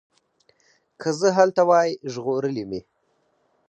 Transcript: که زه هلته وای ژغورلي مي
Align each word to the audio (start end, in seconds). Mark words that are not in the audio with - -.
که 1.01 1.09
زه 1.19 1.27
هلته 1.37 1.61
وای 1.69 1.89
ژغورلي 2.11 2.63
مي 2.69 2.81